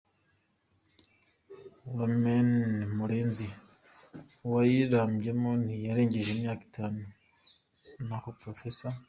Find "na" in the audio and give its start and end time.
8.07-8.17